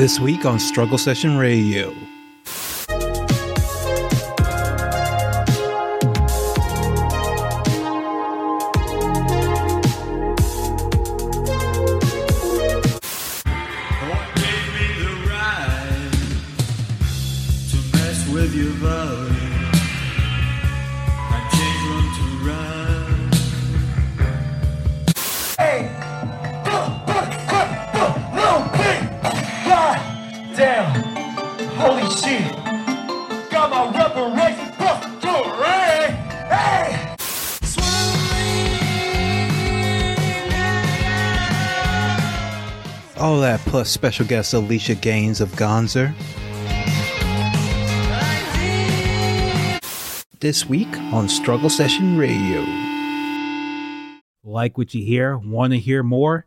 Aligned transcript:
This 0.00 0.18
week 0.18 0.46
on 0.46 0.58
Struggle 0.58 0.96
Session 0.96 1.36
Radio. 1.36 1.94
With 18.32 18.54
your? 18.54 19.39
God 30.50 30.56
damn. 30.56 31.04
Holy 31.76 32.10
shit. 32.10 32.52
Got 33.50 33.70
my 33.70 33.86
reparation 33.96 34.74
bust 34.78 35.20
to 35.22 35.28
a. 35.28 36.10
Hey! 36.50 37.16
All 43.18 43.40
that 43.40 43.60
plus 43.60 43.90
special 43.90 44.26
guest 44.26 44.54
Alicia 44.54 44.94
Gaines 44.96 45.40
of 45.40 45.50
Gonzer. 45.50 46.14
This 50.40 50.66
week 50.66 50.96
on 51.12 51.28
Struggle 51.28 51.70
Session 51.70 52.16
Radio. 52.16 52.64
Like 54.42 54.78
what 54.78 54.94
you 54.94 55.04
hear? 55.04 55.36
Want 55.36 55.74
to 55.74 55.78
hear 55.78 56.02
more? 56.02 56.46